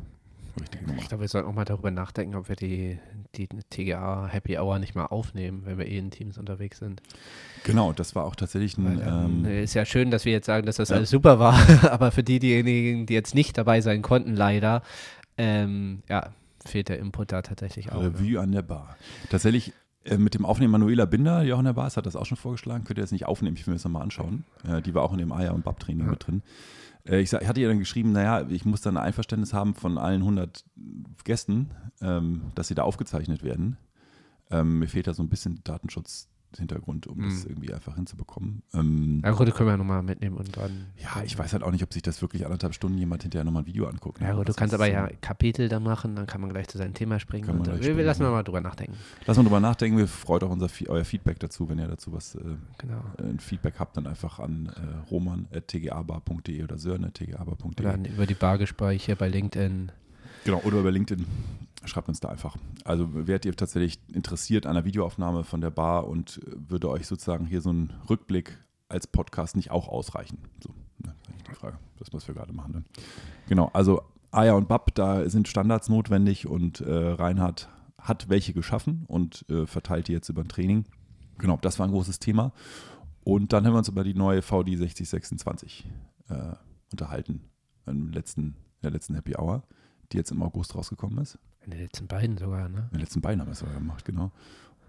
eine 0.55 0.61
richtige 0.61 0.85
Nummer. 0.85 1.01
Ich 1.01 1.07
glaube, 1.07 1.21
wir 1.21 1.27
sollten 1.29 1.47
auch 1.47 1.53
mal 1.53 1.63
darüber 1.63 1.91
nachdenken, 1.91 2.35
ob 2.35 2.49
wir 2.49 2.57
die, 2.57 2.99
die 3.35 3.47
TGA 3.47 4.27
Happy 4.27 4.57
Hour 4.57 4.79
nicht 4.79 4.95
mal 4.95 5.05
aufnehmen, 5.05 5.61
wenn 5.65 5.77
wir 5.77 5.87
eh 5.87 5.97
in 5.97 6.11
Teams 6.11 6.37
unterwegs 6.37 6.79
sind. 6.79 7.01
Genau, 7.63 7.93
das 7.93 8.15
war 8.15 8.25
auch 8.25 8.35
tatsächlich 8.35 8.77
ein. 8.77 8.99
Weil, 8.99 9.07
ähm, 9.07 9.45
Ähm, 9.45 9.63
ist 9.63 9.75
ja 9.75 9.85
schön, 9.85 10.11
dass 10.11 10.25
wir 10.25 10.33
jetzt 10.33 10.45
sagen, 10.45 10.65
dass 10.65 10.75
das 10.75 10.89
ja. 10.89 10.97
alles 10.97 11.09
super 11.09 11.39
war, 11.39 11.57
aber 11.89 12.11
für 12.11 12.23
die, 12.23 12.39
diejenigen, 12.39 13.05
die 13.05 13.13
jetzt 13.13 13.33
nicht 13.33 13.57
dabei 13.57 13.79
sein 13.79 14.01
konnten, 14.01 14.35
leider, 14.35 14.81
ähm, 15.37 16.03
ja, 16.09 16.29
fehlt 16.65 16.89
der 16.89 16.99
Input 16.99 17.31
da 17.31 17.41
tatsächlich 17.41 17.91
auch. 17.91 18.01
Ne? 18.01 18.07
Revue 18.13 18.39
an 18.39 18.51
der 18.51 18.61
Bar. 18.61 18.95
Tatsächlich 19.29 19.73
äh, 20.03 20.17
mit 20.17 20.33
dem 20.33 20.45
Aufnehmen 20.45 20.71
Manuela 20.71 21.05
Binder, 21.05 21.43
die 21.43 21.53
auch 21.53 21.59
in 21.59 21.65
der 21.65 21.73
Bar 21.73 21.87
ist, 21.87 21.97
hat 21.97 22.05
das 22.05 22.15
auch 22.15 22.25
schon 22.25 22.37
vorgeschlagen. 22.37 22.83
Könnt 22.83 22.97
ihr 22.99 23.03
das 23.03 23.11
nicht 23.11 23.25
aufnehmen? 23.25 23.55
Ich 23.57 23.65
will 23.67 23.71
mir 23.73 23.75
das 23.77 23.83
nochmal 23.83 24.03
anschauen. 24.03 24.45
Äh, 24.67 24.81
die 24.81 24.93
war 24.93 25.03
auch 25.03 25.11
in 25.13 25.19
dem 25.19 25.31
Eier- 25.31 25.53
und 25.53 25.63
Bab-Training 25.63 26.05
Ja. 26.05 26.11
mit 26.11 26.25
drin. 26.27 26.41
Äh, 27.07 27.19
ich, 27.21 27.29
sag, 27.29 27.41
ich 27.41 27.47
hatte 27.47 27.59
ihr 27.61 27.67
dann 27.67 27.79
geschrieben, 27.79 28.11
naja, 28.11 28.47
ich 28.49 28.65
muss 28.65 28.81
dann 28.81 28.97
ein 28.97 29.03
Einverständnis 29.03 29.53
haben 29.53 29.75
von 29.75 29.97
allen 29.97 30.21
100 30.21 30.63
Gästen, 31.23 31.71
ähm, 32.01 32.51
dass 32.55 32.67
sie 32.67 32.75
da 32.75 32.83
aufgezeichnet 32.83 33.43
werden. 33.43 33.77
Ähm, 34.51 34.79
mir 34.79 34.87
fehlt 34.87 35.07
da 35.07 35.13
so 35.13 35.23
ein 35.23 35.29
bisschen 35.29 35.63
Datenschutzhintergrund, 36.55 37.07
um 37.07 37.21
das 37.21 37.43
Mhm. 37.43 37.49
irgendwie 37.51 37.73
einfach 37.73 37.95
hinzubekommen. 37.95 38.63
Ähm, 38.73 39.21
Ja 39.23 39.31
gut, 39.31 39.47
das 39.47 39.55
können 39.55 39.69
wir 39.69 39.77
nochmal 39.77 40.01
mitnehmen 40.03 40.37
und 40.37 40.55
dann. 40.57 40.87
ja, 41.01 41.21
ich 41.23 41.37
weiß 41.37 41.53
halt 41.53 41.63
auch 41.63 41.71
nicht, 41.71 41.83
ob 41.83 41.93
sich 41.93 42.01
das 42.01 42.21
wirklich 42.21 42.45
anderthalb 42.45 42.73
Stunden 42.73 42.97
jemand 42.97 43.23
hinterher 43.23 43.43
nochmal 43.43 43.63
ein 43.63 43.65
Video 43.67 43.87
anguckt. 43.87 44.21
ne? 44.21 44.27
Ja 44.27 44.33
gut, 44.33 44.41
du 44.43 44.45
Das 44.47 44.55
kannst 44.55 44.73
aber 44.73 44.85
so- 44.85 44.91
ja 44.91 45.09
Kapitel 45.21 45.69
da 45.69 45.79
machen, 45.79 46.15
dann 46.15 46.27
kann 46.27 46.41
man 46.41 46.49
gleich 46.49 46.67
zu 46.67 46.77
seinem 46.77 46.93
Thema 46.93 47.19
springen. 47.19 47.45
Kann 47.45 47.55
man 47.55 47.61
Und, 47.61 47.67
dann, 47.67 47.75
gleich 47.77 47.87
wir, 47.89 47.97
wir 47.97 48.03
lassen 48.05 48.17
springen, 48.17 48.31
wir 48.31 48.35
mal 48.37 48.43
drüber 48.43 48.61
nachdenken. 48.61 48.95
Lass 49.25 49.37
mal 49.37 49.43
drüber 49.43 49.59
nachdenken. 49.59 49.97
Wir 49.97 50.07
freut 50.07 50.43
auch 50.43 50.49
unser, 50.51 50.69
euer 50.87 51.05
Feedback 51.05 51.39
dazu, 51.39 51.69
wenn 51.69 51.79
ihr 51.79 51.87
dazu 51.87 52.13
was 52.13 52.35
äh, 52.35 52.39
Genau. 52.77 53.01
ein 53.19 53.39
Feedback 53.39 53.75
habt, 53.79 53.97
dann 53.97 54.07
einfach 54.07 54.39
an 54.39 54.67
äh, 54.75 55.09
roman.tgabar.de 55.11 56.63
oder 56.63 56.75
Oder 56.75 56.77
sören.tgabar.de. 56.79 57.83
dann 57.85 58.05
über 58.05 58.25
die 58.25 58.33
Bargespräche 58.33 59.15
bei 59.15 59.27
LinkedIn. 59.29 59.91
Genau, 60.45 60.59
oder 60.63 60.79
über 60.79 60.91
LinkedIn. 60.91 61.25
Schreibt 61.85 62.09
uns 62.09 62.19
da 62.19 62.29
einfach. 62.29 62.57
Also 62.83 63.27
wärt 63.27 63.45
ihr 63.45 63.55
tatsächlich 63.55 63.99
interessiert 64.13 64.65
an 64.65 64.71
einer 64.71 64.85
Videoaufnahme 64.85 65.43
von 65.43 65.61
der 65.61 65.71
Bar 65.71 66.07
und 66.07 66.41
äh, 66.45 66.51
würde 66.69 66.89
euch 66.89 67.07
sozusagen 67.07 67.45
hier 67.45 67.61
so 67.61 67.71
ein 67.71 67.93
Rückblick 68.09 68.57
als 68.87 69.07
Podcast 69.07 69.55
nicht 69.55 69.71
auch 69.71 69.87
ausreichen? 69.87 70.39
So, 70.63 70.69
ne, 70.99 71.13
das 71.13 71.13
ist 71.15 71.29
eigentlich 71.29 71.43
die 71.43 71.55
Frage. 71.55 71.77
Das, 71.97 72.13
was 72.13 72.27
wir 72.27 72.35
gerade 72.35 72.53
machen. 72.53 72.73
Ne? 72.73 72.83
Genau, 73.47 73.69
also 73.73 74.01
Aya 74.31 74.53
und 74.53 74.67
Bab, 74.67 74.93
da 74.95 75.29
sind 75.29 75.47
Standards 75.47 75.89
notwendig 75.89 76.47
und 76.47 76.81
äh, 76.81 76.91
Reinhard 76.91 77.69
hat 77.97 78.29
welche 78.29 78.53
geschaffen 78.53 79.05
und 79.07 79.45
äh, 79.49 79.65
verteilt 79.65 80.07
die 80.07 80.11
jetzt 80.11 80.29
über 80.29 80.41
ein 80.41 80.49
Training. 80.49 80.85
Genau, 81.37 81.57
das 81.61 81.79
war 81.79 81.87
ein 81.87 81.91
großes 81.91 82.19
Thema. 82.19 82.51
Und 83.23 83.53
dann 83.53 83.65
haben 83.65 83.73
wir 83.73 83.79
uns 83.79 83.87
über 83.87 84.03
die 84.03 84.13
neue 84.13 84.41
VD 84.41 84.75
6026 84.77 85.89
äh, 86.29 86.53
unterhalten 86.91 87.49
im 87.87 88.11
letzten, 88.11 88.41
in 88.41 88.81
der 88.83 88.91
letzten 88.91 89.15
Happy 89.15 89.35
Hour, 89.35 89.63
die 90.11 90.17
jetzt 90.17 90.31
im 90.31 90.43
August 90.43 90.75
rausgekommen 90.75 91.17
ist. 91.19 91.39
In 91.65 91.71
den 91.71 91.79
letzten 91.81 92.07
beiden 92.07 92.37
sogar, 92.37 92.69
ne? 92.69 92.87
In 92.91 92.97
den 92.97 92.99
letzten 93.01 93.21
beiden 93.21 93.41
haben 93.41 93.47
wir 93.47 93.53
es 93.53 93.59
sogar 93.59 93.73
gemacht, 93.75 94.05
genau. 94.05 94.31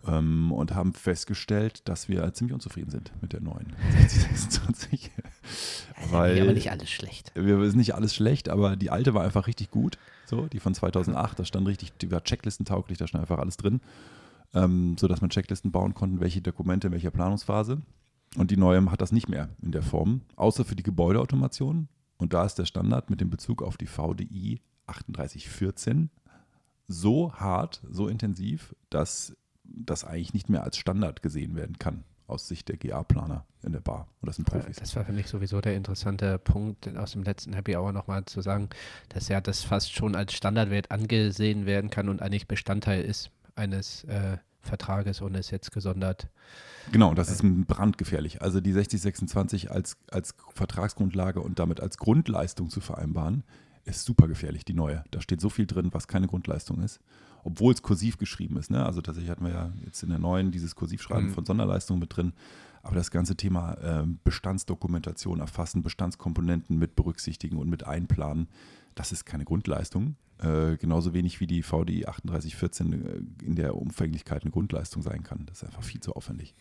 Ähm, 0.06 0.52
und 0.52 0.75
haben 0.75 0.93
festgestellt, 0.93 1.88
dass 1.88 2.08
wir 2.08 2.32
ziemlich 2.34 2.55
unzufrieden 2.55 2.90
sind 2.90 3.11
mit 3.23 3.32
der 3.32 3.40
neuen 3.40 3.75
6026. 4.08 5.11
Weil- 6.11 6.40
aber 6.43 6.52
nicht 6.52 6.70
alles 6.70 6.90
schlecht. 6.90 7.32
wir 7.34 7.61
ist 7.62 7.75
nicht 7.76 7.94
alles 7.94 8.14
schlecht, 8.14 8.49
aber 8.49 8.76
die 8.76 8.90
alte 8.90 9.14
war 9.14 9.25
einfach 9.25 9.46
richtig 9.46 9.70
gut. 9.70 9.99
So, 10.26 10.46
die 10.46 10.61
von 10.61 10.75
2008, 10.75 11.38
da 11.38 11.44
stand 11.44 11.67
richtig, 11.67 11.93
die 11.99 12.11
war 12.11 12.23
checklistentauglich, 12.23 12.99
da 12.99 13.06
stand 13.06 13.23
einfach 13.23 13.38
alles 13.38 13.56
drin, 13.56 13.81
ähm, 14.55 14.96
sodass 14.99 15.20
man 15.20 15.31
Checklisten 15.31 15.73
bauen 15.73 15.94
konnte, 15.94 16.20
welche 16.20 16.43
Dokumente 16.43 16.88
in 16.88 16.93
welcher 16.93 17.11
Planungsphase. 17.11 17.81
Und 18.37 18.50
die 18.50 18.56
neue 18.56 18.84
hat 18.90 19.00
das 19.00 19.12
nicht 19.12 19.28
mehr 19.28 19.49
in 19.62 19.73
der 19.73 19.82
Form, 19.82 20.20
außer 20.37 20.64
für 20.64 20.76
die 20.76 20.82
Gebäudeautomation. 20.82 21.88
Und 22.19 22.32
da 22.34 22.44
ist 22.44 22.56
der 22.56 22.67
Standard 22.67 23.08
mit 23.08 23.20
dem 23.20 23.31
Bezug 23.31 23.62
auf 23.62 23.76
die 23.76 23.87
VDI 23.87 24.61
3814 24.88 26.11
so 26.88 27.33
hart, 27.33 27.83
so 27.88 28.09
intensiv, 28.09 28.75
dass 28.90 29.37
das 29.64 30.05
eigentlich 30.05 30.35
nicht 30.35 30.49
mehr 30.49 30.64
als 30.64 30.76
Standard 30.76 31.23
gesehen 31.23 31.57
werden 31.57 31.78
kann 31.78 32.05
aus 32.28 32.49
Sicht 32.49 32.69
der 32.69 32.76
GA-Planer 32.76 33.45
in 33.62 33.73
der 33.73 33.81
Bar. 33.81 34.09
Und 34.21 34.26
das 34.26 34.37
sind 34.37 34.47
Profis. 34.47 34.76
Das 34.76 34.97
war 34.97 35.05
für 35.05 35.12
mich 35.12 35.28
sowieso 35.28 35.61
der 35.61 35.76
interessante 35.76 36.38
Punkt 36.38 36.95
aus 36.97 37.12
dem 37.12 37.23
letzten 37.23 37.52
Happy 37.52 37.76
Hour 37.76 37.93
nochmal 37.93 38.25
zu 38.25 38.40
sagen, 38.40 38.69
dass 39.09 39.28
ja 39.28 39.40
das 39.40 39.62
fast 39.62 39.93
schon 39.93 40.16
als 40.16 40.33
Standardwert 40.33 40.90
angesehen 40.90 41.66
werden 41.66 41.90
kann 41.90 42.09
und 42.09 42.23
eigentlich 42.23 42.49
Bestandteil 42.49 43.02
ist 43.02 43.31
eines 43.55 44.05
äh, 44.05 44.38
Vertrages 44.61 45.21
und 45.21 45.35
ist 45.37 45.50
jetzt 45.50 45.73
gesondert. 45.73 46.28
Genau, 46.93 47.14
das 47.14 47.31
ist 47.31 47.43
brandgefährlich. 47.66 48.43
Also 48.43 48.61
die 48.61 48.73
6026 48.73 49.71
als, 49.71 49.97
als 50.11 50.35
Vertragsgrundlage 50.55 51.40
und 51.40 51.59
damit 51.59 51.81
als 51.81 51.97
Grundleistung 51.97 52.71
zu 52.71 52.81
vereinbaren, 52.81 53.45
ist 53.87 54.05
super 54.05 54.28
gefährlich, 54.28 54.64
die 54.64 54.75
neue. 54.75 55.05
Da 55.11 55.21
steht 55.21 55.40
so 55.40 55.49
viel 55.49 55.66
drin, 55.66 55.88
was 55.93 56.07
keine 56.09 56.26
Grundleistung 56.26 56.83
ist. 56.83 57.00
Obwohl 57.45 57.73
es 57.73 57.83
kursiv 57.83 58.19
geschrieben 58.19 58.57
ist. 58.57 58.71
Ne? 58.71 58.85
Also 58.85 59.00
tatsächlich 59.00 59.31
hatten 59.31 59.45
wir 59.45 59.52
ja 59.52 59.73
jetzt 59.85 60.02
in 60.02 60.09
der 60.11 60.19
neuen 60.19 60.50
dieses 60.50 60.75
Kursivschreiben 60.75 61.28
Mhm. 61.28 61.35
von 61.35 61.45
Sonderleistungen 61.47 62.00
mit 62.00 62.14
drin. 62.16 62.33
Aber 62.83 62.97
das 62.97 63.11
ganze 63.11 63.37
Thema 63.37 63.76
ähm, 63.83 64.19
Bestandsdokumentation 64.25 65.40
erfassen, 65.40 65.83
Bestandskomponenten 65.83 66.78
mit 66.78 66.95
berücksichtigen 66.97 67.57
und 67.59 67.69
mit 67.69 67.85
einplanen, 67.87 68.49
das 68.95 69.12
ist 69.12 69.25
keine 69.26 69.45
Grundleistung. 69.45 70.16
Äh, 70.38 70.76
genauso 70.76 71.14
wenig 71.14 71.40
wie 71.40 71.47
die 71.47 71.62
VDI 71.62 72.02
3814 72.02 72.93
äh, 72.93 73.45
in 73.45 73.57
der 73.57 73.76
Umfänglichkeit 73.76 74.43
eine 74.43 74.50
Grundleistung 74.50 75.02
sein 75.02 75.23
kann. 75.23 75.47
Das 75.47 75.59
ist 75.62 75.64
einfach 75.64 75.83
viel 75.83 76.00
zu 76.00 76.12
aufwendig. 76.14 76.55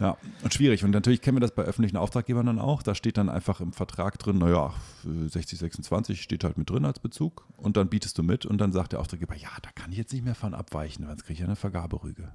Ja, 0.00 0.16
und 0.44 0.54
schwierig. 0.54 0.84
Und 0.84 0.92
natürlich 0.92 1.20
kennen 1.20 1.36
wir 1.36 1.40
das 1.40 1.54
bei 1.54 1.62
öffentlichen 1.62 1.96
Auftraggebern 1.96 2.46
dann 2.46 2.58
auch. 2.60 2.82
Da 2.82 2.94
steht 2.94 3.16
dann 3.16 3.28
einfach 3.28 3.60
im 3.60 3.72
Vertrag 3.72 4.18
drin, 4.18 4.38
naja, 4.38 4.72
6026 5.04 6.22
steht 6.22 6.44
halt 6.44 6.56
mit 6.56 6.70
drin 6.70 6.84
als 6.84 7.00
Bezug. 7.00 7.46
Und 7.56 7.76
dann 7.76 7.88
bietest 7.88 8.16
du 8.16 8.22
mit 8.22 8.46
und 8.46 8.58
dann 8.58 8.72
sagt 8.72 8.92
der 8.92 9.00
Auftraggeber, 9.00 9.34
ja, 9.34 9.50
da 9.62 9.70
kann 9.74 9.90
ich 9.90 9.98
jetzt 9.98 10.12
nicht 10.12 10.24
mehr 10.24 10.36
von 10.36 10.54
abweichen, 10.54 11.06
sonst 11.06 11.24
kriege 11.24 11.34
ich 11.34 11.40
ja 11.40 11.46
eine 11.46 11.56
Vergaberüge. 11.56 12.30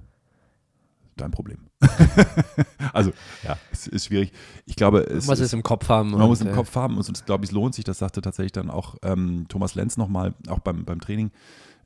Dein 1.16 1.30
Problem. 1.30 1.58
also, 2.92 3.12
ja, 3.44 3.56
es 3.70 3.86
ist 3.86 4.06
schwierig. 4.06 4.32
Ich 4.66 4.74
glaube, 4.74 5.02
es 5.02 5.26
Man 5.26 5.38
muss 5.38 5.40
es 5.40 5.52
im 5.52 5.62
Kopf 5.62 5.88
haben. 5.88 6.10
man 6.10 6.26
muss 6.26 6.40
und, 6.40 6.48
im 6.48 6.52
äh, 6.52 6.56
Kopf 6.56 6.74
haben 6.74 6.96
und 6.96 7.08
es 7.08 7.24
glaube 7.24 7.44
ich, 7.44 7.50
es 7.50 7.54
lohnt 7.54 7.74
sich, 7.74 7.84
das 7.84 7.98
sagte 7.98 8.20
tatsächlich 8.20 8.52
dann 8.52 8.68
auch 8.68 8.96
ähm, 9.02 9.46
Thomas 9.48 9.76
Lenz 9.76 9.96
nochmal, 9.96 10.34
auch 10.48 10.58
beim, 10.58 10.84
beim 10.84 11.00
Training, 11.00 11.30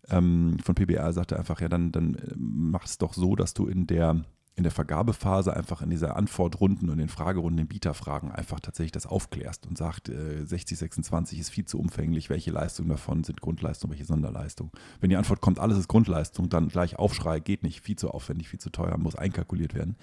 ähm, 0.09 0.57
von 0.65 0.75
PBR 0.75 1.13
sagte 1.13 1.39
einfach, 1.39 1.61
ja, 1.61 1.69
dann, 1.69 1.93
dann 1.93 2.15
äh, 2.15 2.35
mach 2.37 2.87
es 2.87 2.97
doch 2.97 3.13
so, 3.13 3.37
dass 3.37 3.53
du 3.53 3.67
in 3.67 3.87
der 3.87 4.25
in 4.59 4.65
der 4.65 4.73
Vergabephase 4.73 5.57
einfach 5.57 5.83
in 5.83 5.91
dieser 5.91 6.17
Antwortrunden 6.17 6.91
und 6.91 6.99
den 6.99 7.09
Fragerunden, 7.09 7.59
den 7.59 7.69
Bieterfragen 7.69 8.33
einfach 8.33 8.59
tatsächlich 8.59 8.91
das 8.91 9.07
aufklärst 9.07 9.69
und 9.69 9.79
sagt, 9.79 10.09
äh, 10.09 10.45
60, 10.45 10.77
26 10.77 11.39
ist 11.39 11.51
viel 11.51 11.65
zu 11.65 11.79
umfänglich, 11.79 12.29
welche 12.29 12.51
Leistungen 12.51 12.89
davon 12.89 13.23
sind 13.23 13.41
Grundleistung, 13.41 13.91
welche 13.93 14.05
Sonderleistung. 14.05 14.73
Wenn 15.01 15.11
die 15.11 15.17
Antwort 15.17 15.41
kommt, 15.41 15.61
alles 15.61 15.79
ist 15.79 15.87
Grundleistung, 15.87 16.49
dann 16.49 16.69
gleich 16.69 16.99
Aufschrei, 16.99 17.39
geht 17.39 17.63
nicht, 17.63 17.83
viel 17.83 17.95
zu 17.95 18.11
aufwendig, 18.11 18.49
viel 18.49 18.59
zu 18.59 18.71
teuer, 18.71 18.99
muss 18.99 19.15
einkalkuliert 19.15 19.75
werden. 19.75 19.95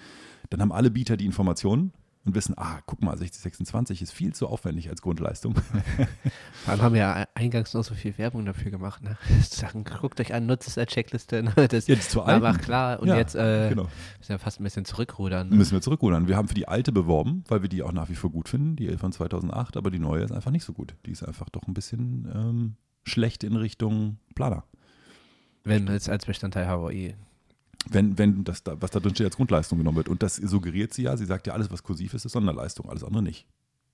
Dann 0.48 0.62
haben 0.62 0.72
alle 0.72 0.90
Bieter 0.90 1.18
die 1.18 1.26
Informationen 1.26 1.92
und 2.26 2.34
wissen, 2.34 2.54
ah, 2.58 2.80
guck 2.86 3.02
mal, 3.02 3.16
6026 3.16 4.02
ist 4.02 4.12
viel 4.12 4.34
zu 4.34 4.48
aufwendig 4.48 4.90
als 4.90 5.00
Grundleistung. 5.00 5.54
Vor 6.64 6.72
allem 6.72 6.82
haben 6.82 6.94
wir 6.94 7.00
ja 7.00 7.26
eingangs 7.34 7.72
noch 7.72 7.84
so 7.84 7.94
viel 7.94 8.18
Werbung 8.18 8.44
dafür 8.44 8.72
gemacht. 8.72 9.02
Ne? 9.02 9.16
Sagen, 9.42 9.84
guckt 9.84 10.20
euch 10.20 10.34
an, 10.34 10.46
nutzt 10.46 10.66
es 10.68 10.76
als 10.76 10.92
Checkliste. 10.92 11.42
Ne? 11.46 11.68
Das 11.68 11.86
jetzt 11.86 12.10
zu 12.10 12.22
alten. 12.22 12.42
macht 12.42 12.62
klar. 12.62 12.98
Und 12.98 13.08
Ja, 13.08 13.16
jetzt 13.16 13.36
äh, 13.36 13.68
genau. 13.68 13.84
müssen 14.18 14.30
wir 14.30 14.38
fast 14.40 14.60
ein 14.60 14.64
bisschen 14.64 14.84
zurückrudern. 14.84 15.48
Ne? 15.48 15.54
Müssen 15.56 15.72
wir 15.72 15.80
zurückrudern. 15.80 16.26
Wir 16.26 16.36
haben 16.36 16.48
für 16.48 16.54
die 16.54 16.66
alte 16.66 16.90
beworben, 16.90 17.44
weil 17.46 17.62
wir 17.62 17.68
die 17.68 17.82
auch 17.84 17.92
nach 17.92 18.08
wie 18.08 18.16
vor 18.16 18.30
gut 18.30 18.48
finden, 18.48 18.74
die 18.74 18.96
von 18.96 19.12
2008, 19.12 19.76
aber 19.76 19.92
die 19.92 20.00
neue 20.00 20.24
ist 20.24 20.32
einfach 20.32 20.50
nicht 20.50 20.64
so 20.64 20.72
gut. 20.72 20.96
Die 21.06 21.12
ist 21.12 21.22
einfach 21.22 21.48
doch 21.50 21.68
ein 21.68 21.74
bisschen 21.74 22.28
ähm, 22.34 22.76
schlecht 23.04 23.44
in 23.44 23.54
Richtung 23.54 24.18
Planer. 24.34 24.64
Wenn 25.62 25.86
es 25.86 26.08
als 26.08 26.26
Bestandteil 26.26 26.66
HWI. 26.66 27.14
Wenn, 27.88 28.18
wenn 28.18 28.42
das 28.44 28.62
da, 28.62 28.80
was 28.80 28.90
da 28.90 29.00
drin 29.00 29.14
steht, 29.14 29.26
als 29.26 29.36
Grundleistung 29.36 29.78
genommen 29.78 29.96
wird. 29.96 30.08
Und 30.08 30.22
das 30.22 30.36
suggeriert 30.36 30.92
sie 30.92 31.02
ja. 31.02 31.16
Sie 31.16 31.24
sagt 31.24 31.46
ja, 31.46 31.52
alles, 31.52 31.70
was 31.70 31.82
kursiv 31.82 32.14
ist, 32.14 32.24
ist 32.24 32.32
Sonderleistung, 32.32 32.88
alles 32.88 33.04
andere 33.04 33.22
nicht. 33.22 33.46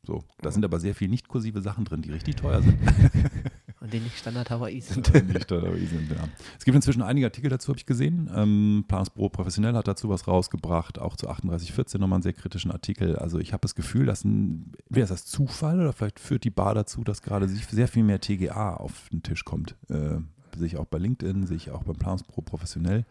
So, 0.05 0.25
da 0.41 0.51
sind 0.51 0.65
aber 0.65 0.81
sehr 0.81 0.95
viel 0.95 1.09
nicht 1.09 1.29
kursive 1.29 1.61
Sachen 1.61 1.85
drin, 1.85 2.03
die 2.03 2.11
richtig 2.11 2.37
teuer 2.37 2.61
sind. 2.63 2.79
Und 3.81 3.93
die 3.93 3.99
nicht 3.99 4.17
Standard 4.17 4.49
HWI 4.49 4.81
sind. 4.81 5.13
nicht 5.13 5.51
aber 5.51 5.77
sind 5.77 6.09
ja. 6.09 6.29
Es 6.57 6.65
gibt 6.65 6.77
inzwischen 6.77 7.03
einige 7.03 7.27
Artikel 7.27 7.51
dazu, 7.51 7.69
habe 7.69 7.79
ich 7.79 7.87
gesehen. 7.87 8.31
Ähm, 8.33 8.85
Planungsbüro 8.87 9.29
Professionell 9.29 9.75
hat 9.75 9.89
dazu 9.89 10.09
was 10.09 10.29
rausgebracht, 10.29 11.01
auch 11.01 11.17
zu 11.17 11.27
3814 11.27 12.01
nochmal 12.01 12.19
einen 12.19 12.23
sehr 12.23 12.33
kritischen 12.33 12.71
Artikel. 12.71 13.17
Also 13.17 13.41
ich 13.41 13.53
habe 13.53 13.61
das 13.63 13.75
Gefühl, 13.75 14.07
dass 14.07 14.25
ein, 14.25 14.73
wäre 14.89 15.09
das 15.09 15.27
Zufall 15.27 15.81
oder 15.81 15.93
vielleicht 15.93 16.21
führt 16.21 16.45
die 16.45 16.51
Bar 16.51 16.77
dazu, 16.77 17.03
dass 17.03 17.23
gerade 17.23 17.49
sehr 17.49 17.89
viel 17.89 18.05
mehr 18.05 18.21
TGA 18.21 18.75
auf 18.75 19.09
den 19.11 19.25
Tisch 19.25 19.45
kommt. 19.45 19.75
Äh, 19.89 20.19
sehe 20.57 20.67
ich 20.67 20.77
auch 20.77 20.87
bei 20.87 20.99
LinkedIn, 20.99 21.47
sehe 21.47 21.57
ich 21.57 21.73
auch 21.73 21.83
beim 21.83 21.97
Planungsbüro 21.97 22.43
Professionell. 22.43 23.05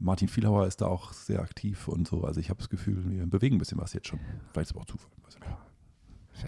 Martin 0.00 0.28
Vielhauer 0.28 0.66
ist 0.66 0.80
da 0.80 0.86
auch 0.86 1.12
sehr 1.12 1.40
aktiv 1.40 1.86
und 1.86 2.08
so. 2.08 2.24
Also 2.24 2.40
ich 2.40 2.48
habe 2.48 2.58
das 2.58 2.68
Gefühl, 2.68 3.02
wir 3.06 3.26
bewegen 3.26 3.56
ein 3.56 3.58
bisschen 3.58 3.78
was 3.78 3.92
jetzt 3.92 4.08
schon. 4.08 4.18
Vielleicht 4.52 4.70
ist 4.70 4.70
es 4.70 4.72
aber 4.72 4.80
auch 4.80 4.86
Zufall. 4.86 5.10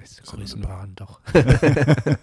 So 0.04 0.36
Größenwahn 0.36 0.94
doch. 0.94 1.20
ja. 1.34 2.16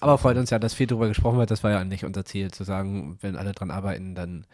Aber 0.00 0.18
freut 0.18 0.36
uns 0.36 0.50
ja, 0.50 0.60
dass 0.60 0.74
viel 0.74 0.86
darüber 0.86 1.08
gesprochen 1.08 1.38
wird. 1.38 1.50
Das 1.50 1.64
war 1.64 1.72
ja 1.72 1.84
nicht 1.84 2.04
unser 2.04 2.24
Ziel, 2.24 2.52
zu 2.52 2.62
sagen, 2.64 3.18
wenn 3.20 3.36
alle 3.36 3.52
dran 3.52 3.72
arbeiten, 3.72 4.14
dann 4.14 4.46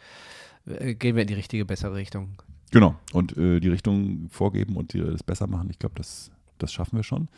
äh, 0.67 0.95
gehen 0.95 1.17
wir 1.17 1.23
in 1.23 1.29
die 1.29 1.35
richtige, 1.35 1.67
bessere 1.67 1.95
Richtung. 1.95 2.43
Genau. 2.71 2.95
Und 3.13 3.37
äh, 3.37 3.61
die 3.61 3.69
Richtung 3.69 4.29
vorgeben 4.31 4.77
und 4.77 4.93
die, 4.93 5.01
das 5.01 5.23
besser 5.23 5.47
machen, 5.47 5.69
ich 5.71 5.79
glaube, 5.79 5.97
das, 5.97 6.31
das 6.59 6.73
schaffen 6.73 6.97
wir 6.97 7.03
schon. 7.03 7.29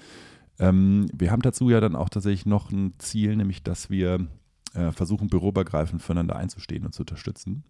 Ähm, 0.58 1.08
wir 1.12 1.30
haben 1.30 1.42
dazu 1.42 1.70
ja 1.70 1.80
dann 1.80 1.96
auch 1.96 2.08
tatsächlich 2.08 2.46
noch 2.46 2.70
ein 2.70 2.94
Ziel, 2.99 3.37
nämlich 3.37 3.62
dass 3.62 3.90
wir 3.90 4.26
äh, 4.75 4.92
versuchen, 4.92 5.28
büroübergreifend 5.28 6.02
füreinander 6.02 6.37
einzustehen 6.37 6.84
und 6.84 6.94
zu 6.94 7.02
unterstützen, 7.02 7.64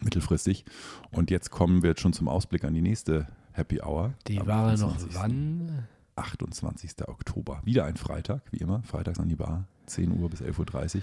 mittelfristig. 0.00 0.64
Und 1.10 1.30
jetzt 1.30 1.50
kommen 1.50 1.82
wir 1.82 1.90
jetzt 1.90 2.00
schon 2.00 2.12
zum 2.12 2.28
Ausblick 2.28 2.64
an 2.64 2.74
die 2.74 2.82
nächste 2.82 3.26
Happy 3.52 3.80
Hour. 3.80 4.14
Die 4.28 4.38
war 4.46 4.76
noch 4.76 4.94
28.. 4.96 5.14
wann? 5.14 5.86
28. 6.16 7.08
Oktober. 7.08 7.60
Wieder 7.64 7.84
ein 7.84 7.96
Freitag, 7.96 8.42
wie 8.50 8.58
immer. 8.58 8.82
Freitags 8.82 9.20
an 9.20 9.28
die 9.28 9.36
Bar, 9.36 9.66
10 9.86 10.18
Uhr 10.18 10.30
bis 10.30 10.42
11.30 10.42 10.96
Uhr. 10.96 11.02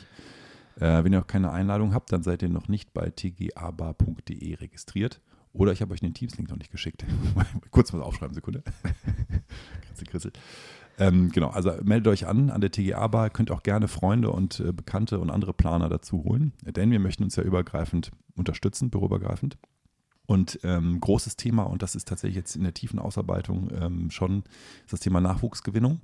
Äh, 0.82 1.04
wenn 1.04 1.14
ihr 1.14 1.20
noch 1.20 1.28
keine 1.28 1.52
Einladung 1.52 1.94
habt, 1.94 2.12
dann 2.12 2.24
seid 2.24 2.42
ihr 2.42 2.50
noch 2.50 2.68
nicht 2.68 2.94
bei 2.94 3.12
tgabar.de 3.12 4.56
registriert. 4.56 5.22
Oder 5.54 5.72
ich 5.72 5.82
habe 5.82 5.94
euch 5.94 6.00
den 6.00 6.14
Teams-Link 6.14 6.50
noch 6.50 6.58
nicht 6.58 6.72
geschickt. 6.72 7.06
Kurz 7.72 7.94
was 7.94 8.02
aufschreiben, 8.02 8.34
Sekunde. 8.34 8.64
kritzel, 9.88 10.08
kritzel. 10.08 10.32
Ähm, 11.00 11.32
genau, 11.32 11.50
also 11.50 11.72
meldet 11.84 12.08
euch 12.08 12.28
an 12.28 12.50
an 12.50 12.62
der 12.62 12.72
TGA-Bar. 12.72 13.30
Könnt 13.30 13.52
auch 13.52 13.64
gerne 13.64 13.88
Freunde 13.88 14.32
und 14.32 14.60
äh, 14.60 14.72
Bekannte 14.72 15.20
und 15.20 15.30
andere 15.30 15.54
Planer 15.54 15.90
dazu 15.90 16.24
holen. 16.24 16.54
Denn 16.64 16.92
wir 16.92 17.00
möchten 17.00 17.24
uns 17.24 17.36
ja 17.36 17.44
übergreifend 17.44 18.12
unterstützen, 18.36 18.90
büroübergreifend. 18.90 19.58
Und 20.26 20.60
ähm, 20.64 21.00
großes 21.00 21.36
Thema, 21.36 21.64
und 21.64 21.82
das 21.82 21.96
ist 21.96 22.08
tatsächlich 22.08 22.38
jetzt 22.38 22.56
in 22.56 22.64
der 22.64 22.74
tiefen 22.74 22.98
Ausarbeitung 22.98 23.70
ähm, 23.80 24.10
schon, 24.10 24.44
ist 24.84 24.94
das 24.94 25.02
Thema 25.02 25.20
Nachwuchsgewinnung. 25.20 26.02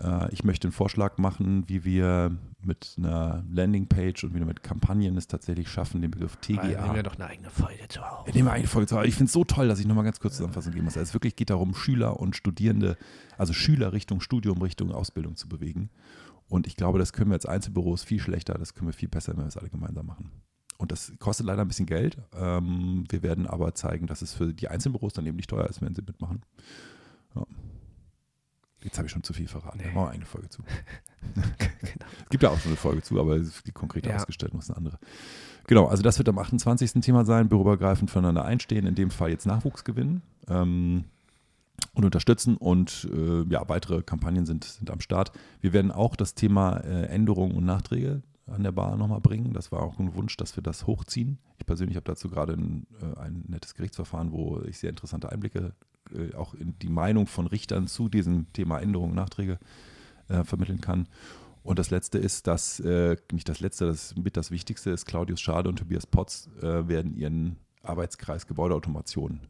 Äh, 0.00 0.32
ich 0.32 0.44
möchte 0.44 0.68
einen 0.68 0.72
Vorschlag 0.72 1.18
machen, 1.18 1.64
wie 1.68 1.84
wir 1.84 2.36
mit 2.60 2.94
einer 2.98 3.44
Landingpage 3.50 4.24
und 4.24 4.34
wieder 4.34 4.44
mit 4.44 4.62
Kampagnen 4.62 5.16
es 5.16 5.28
tatsächlich 5.28 5.68
schaffen, 5.68 6.00
den 6.02 6.10
Begriff 6.10 6.36
Weil 6.48 6.56
TGA. 6.56 6.82
nehmen 6.82 6.94
wir 6.94 7.02
doch 7.02 7.14
eine 7.14 7.26
eigene 7.26 7.50
Folge 7.50 7.88
zu 7.88 8.00
auf. 8.00 8.26
Wir 8.26 8.34
nehmen 8.34 8.48
eine 8.48 8.66
Folge 8.66 8.88
zu. 8.88 9.00
Ich 9.02 9.14
finde 9.14 9.26
es 9.26 9.32
so 9.32 9.44
toll, 9.44 9.68
dass 9.68 9.78
ich 9.78 9.86
nochmal 9.86 10.04
ganz 10.04 10.20
kurz 10.20 10.34
Zusammenfassung 10.36 10.72
geben 10.72 10.84
muss. 10.84 10.96
Also 10.96 11.08
es 11.08 11.14
wirklich 11.14 11.36
geht 11.36 11.50
darum, 11.50 11.74
Schüler 11.74 12.18
und 12.18 12.36
Studierende, 12.36 12.96
also 13.38 13.52
Schüler 13.52 13.92
Richtung 13.92 14.20
Studium, 14.20 14.60
Richtung 14.62 14.92
Ausbildung 14.92 15.36
zu 15.36 15.48
bewegen. 15.48 15.90
Und 16.48 16.66
ich 16.66 16.76
glaube, 16.76 16.98
das 16.98 17.12
können 17.12 17.30
wir 17.30 17.34
als 17.34 17.46
Einzelbüros 17.46 18.04
viel 18.04 18.20
schlechter, 18.20 18.54
das 18.54 18.74
können 18.74 18.88
wir 18.88 18.94
viel 18.94 19.08
besser, 19.08 19.32
wenn 19.32 19.44
wir 19.44 19.48
es 19.48 19.56
alle 19.56 19.68
gemeinsam 19.68 20.06
machen. 20.06 20.30
Und 20.78 20.92
das 20.92 21.12
kostet 21.18 21.46
leider 21.46 21.62
ein 21.62 21.68
bisschen 21.68 21.86
Geld. 21.86 22.18
Ähm, 22.34 23.04
wir 23.08 23.22
werden 23.22 23.46
aber 23.46 23.74
zeigen, 23.74 24.06
dass 24.06 24.22
es 24.22 24.34
für 24.34 24.52
die 24.52 24.68
Einzelbüros 24.68 25.14
dann 25.14 25.26
eben 25.26 25.36
nicht 25.36 25.50
teuer 25.50 25.66
ist, 25.66 25.80
wenn 25.80 25.94
sie 25.94 26.02
mitmachen. 26.02 26.42
Jetzt 28.96 28.98
habe 29.00 29.06
ich 29.08 29.12
schon 29.12 29.22
zu 29.24 29.34
viel 29.34 29.46
verraten. 29.46 29.78
Da 29.78 29.84
Nee. 29.88 29.92
machen 29.92 30.06
wir 30.06 30.10
eine 30.12 30.24
Folge 30.24 30.48
zu. 30.48 30.62
genau. 31.34 32.06
Es 32.24 32.28
gibt 32.30 32.42
ja 32.42 32.48
auch 32.48 32.58
schon 32.58 32.70
eine 32.70 32.78
Folge 32.78 33.02
zu, 33.02 33.20
aber 33.20 33.38
die 33.38 33.72
konkrete 33.72 34.08
Ja. 34.08 34.16
Ausgestaltung 34.16 34.58
ist 34.58 34.70
eine 34.70 34.78
andere. 34.78 34.98
Genau, 35.66 35.84
also 35.86 36.02
das 36.02 36.16
wird 36.16 36.30
am 36.30 36.38
28. 36.38 36.92
Thema 37.02 37.26
sein, 37.26 37.50
büroübergreifend 37.50 38.10
füreinander 38.10 38.46
einstehen, 38.46 38.86
in 38.86 38.94
dem 38.94 39.10
Fall 39.10 39.28
jetzt 39.28 39.44
Nachwuchs 39.44 39.84
gewinnen 39.84 40.22
ähm, 40.48 41.04
und 41.92 42.04
unterstützen 42.06 42.56
und 42.56 43.06
äh, 43.12 43.42
ja, 43.50 43.68
weitere 43.68 44.02
Kampagnen 44.02 44.46
sind, 44.46 44.64
sind 44.64 44.90
am 44.90 45.00
Start. 45.00 45.30
Wir 45.60 45.74
werden 45.74 45.92
auch 45.92 46.16
das 46.16 46.34
Thema 46.34 46.78
äh, 46.78 47.02
Änderungen 47.08 47.54
und 47.54 47.66
Nachträge 47.66 48.22
an 48.46 48.62
der 48.62 48.72
Bar 48.72 48.96
nochmal 48.96 49.20
bringen. 49.20 49.52
Das 49.52 49.72
war 49.72 49.82
auch 49.82 49.98
ein 49.98 50.14
Wunsch, 50.14 50.38
dass 50.38 50.56
wir 50.56 50.62
das 50.62 50.86
hochziehen. 50.86 51.36
Ich 51.58 51.66
persönlich 51.66 51.96
habe 51.96 52.04
dazu 52.04 52.30
gerade 52.30 52.54
ein, 52.54 52.86
äh, 53.02 53.18
ein 53.20 53.44
nettes 53.48 53.74
Gerichtsverfahren, 53.74 54.32
wo 54.32 54.62
ich 54.66 54.78
sehr 54.78 54.88
interessante 54.88 55.30
Einblicke 55.30 55.74
äh, 56.14 56.34
auch 56.34 56.54
die 56.58 56.88
Meinung 56.88 57.26
von 57.26 57.46
Richtern 57.46 57.86
zu 57.86 58.08
diesem 58.08 58.52
Thema 58.52 58.80
Änderungen 58.80 59.10
und 59.10 59.16
Nachträge 59.16 59.58
äh, 60.28 60.44
vermitteln 60.44 60.80
kann. 60.80 61.08
Und 61.62 61.78
das 61.78 61.90
Letzte 61.90 62.18
ist, 62.18 62.46
dass, 62.46 62.78
äh, 62.80 63.16
nicht 63.32 63.48
das 63.48 63.60
Letzte, 63.60 63.86
das 63.86 64.14
mit 64.14 64.36
das 64.36 64.50
Wichtigste 64.50 64.90
ist, 64.90 65.04
Claudius 65.04 65.40
Schade 65.40 65.68
und 65.68 65.76
Tobias 65.76 66.06
Potz 66.06 66.48
äh, 66.62 66.86
werden 66.86 67.14
ihren 67.14 67.56
Arbeitskreis 67.82 68.46
Gebäudeautomation 68.46 69.40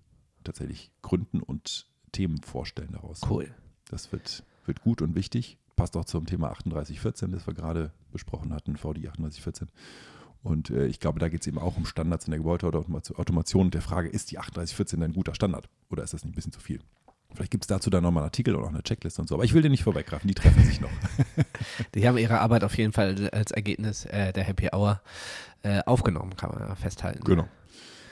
tatsächlich 0.43 0.91
gründen 1.03 1.41
und 1.43 1.87
Themen 2.13 2.41
vorstellen 2.43 2.93
daraus. 2.93 3.21
Cool. 3.29 3.55
Das 3.89 4.13
wird, 4.13 4.45
wird 4.65 4.81
gut 4.81 5.03
und 5.03 5.15
wichtig. 5.15 5.59
Passt 5.77 5.97
auch 5.97 6.07
zum 6.07 6.25
Thema 6.25 6.49
3814, 6.49 7.33
das 7.33 7.47
wir 7.47 7.53
gerade 7.53 7.93
besprochen 8.13 8.55
hatten, 8.55 8.77
VDI 8.77 9.03
3814. 9.03 9.69
Und 10.47 10.71
äh, 10.71 10.87
ich 10.87 11.01
glaube, 11.01 11.19
da 11.19 11.29
geht 11.29 11.41
es 11.41 11.47
eben 11.49 11.59
auch 11.59 11.77
um 11.77 11.87
Standards 11.87 12.27
in 12.27 12.31
der 12.31 12.39
Gebäudeautomation 12.39 13.67
und 13.67 13.75
der 13.75 13.83
Frage, 13.83 14.09
ist 14.09 14.31
die 14.31 14.37
3814 14.37 15.03
ein 15.03 15.13
guter 15.13 15.35
Standard 15.35 15.69
oder 15.91 16.05
ist 16.05 16.15
das 16.15 16.25
nicht 16.25 16.33
ein 16.33 16.37
bisschen 16.37 16.53
zu 16.53 16.61
viel? 16.61 16.81
Vielleicht 17.35 17.51
gibt 17.51 17.65
es 17.65 17.67
dazu 17.67 17.91
dann 17.91 18.05
nochmal 18.05 18.23
einen 18.23 18.29
Artikel 18.29 18.55
oder 18.55 18.67
auch 18.67 18.71
eine 18.71 18.83
Checkliste 18.85 19.21
und 19.21 19.29
so. 19.29 19.35
Aber 19.35 19.45
ich 19.45 19.55
will 19.55 19.61
den 19.61 19.73
nicht 19.73 19.83
vorweggreifen, 19.83 20.29
die 20.29 20.35
treffen 20.35 20.63
sich 20.65 20.81
noch. 20.81 20.91
Die 21.95 22.07
haben 22.07 22.17
ihre 22.17 22.39
Arbeit 22.39 22.63
auf 22.63 22.79
jeden 22.79 22.93
Fall 22.93 23.29
als 23.31 23.51
Ergebnis 23.51 24.05
äh, 24.05 24.33
der 24.33 24.45
Happy 24.45 24.69
Hour 24.73 25.03
äh, 25.63 25.81
aufgenommen, 25.85 26.37
kann 26.37 26.51
man 26.51 26.61
ja 26.61 26.75
festhalten. 26.77 27.25
Genau. 27.25 27.49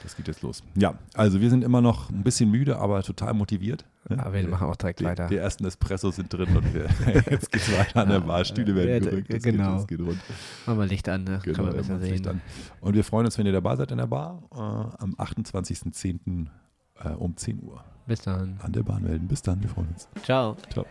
Das 0.04 0.14
geht 0.16 0.28
jetzt 0.28 0.42
los. 0.42 0.62
Ja, 0.76 0.94
also 1.14 1.40
wir 1.40 1.50
sind 1.50 1.64
immer 1.64 1.80
noch 1.80 2.10
ein 2.10 2.22
bisschen 2.22 2.50
müde, 2.50 2.78
aber 2.78 3.02
total 3.02 3.34
motiviert. 3.34 3.84
Aber 4.08 4.32
wir 4.34 4.46
machen 4.46 4.68
auch 4.68 4.76
direkt 4.76 5.00
Die, 5.00 5.04
weiter. 5.04 5.26
die 5.28 5.36
ersten 5.38 5.64
Espressos 5.64 6.16
sind 6.16 6.30
drin 6.32 6.54
und 6.56 6.74
wir, 6.74 6.86
jetzt 7.30 7.50
geht's 7.50 7.72
weiter 7.76 8.02
an 8.02 8.10
der 8.10 8.20
Bar. 8.20 8.44
Stühle 8.44 8.74
werden 8.74 9.02
Ja, 9.04 9.10
gerückt. 9.10 9.32
Es 9.32 9.42
genau. 9.42 9.78
Geht, 9.78 9.88
geht 9.98 10.00
rund. 10.06 10.18
Machen 10.66 10.78
wir 10.78 10.86
Licht 10.86 11.08
an, 11.08 11.24
ne? 11.24 11.40
Genau, 11.42 11.56
kann 11.56 11.64
man 11.66 11.74
besser 11.74 11.98
das 11.98 12.08
Licht 12.08 12.24
sehen. 12.24 12.32
an. 12.32 12.40
Und 12.80 12.94
wir 12.94 13.02
freuen 13.02 13.24
uns, 13.24 13.38
wenn 13.38 13.46
ihr 13.46 13.52
dabei 13.52 13.76
seid 13.76 13.90
in 13.92 13.98
der 13.98 14.06
Bar 14.06 14.42
äh, 14.52 14.58
am 14.58 15.14
28.10. 15.16 16.46
Äh, 17.02 17.08
um 17.08 17.36
10 17.36 17.60
Uhr 17.62 17.82
Bis 18.06 18.20
dann. 18.20 18.58
an 18.62 18.72
der 18.72 18.82
Bahn 18.82 19.02
melden. 19.02 19.26
Bis 19.26 19.40
dann, 19.42 19.60
wir 19.62 19.68
freuen 19.70 19.88
uns. 19.88 20.06
Ciao. 20.22 20.56
Ciao. 20.70 20.84